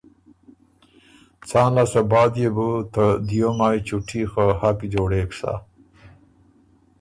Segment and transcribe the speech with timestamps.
[1.47, 5.53] څان لاسته بعد يې بو ته دیو مایٛ چُوټي خه حق جوړېک سۀ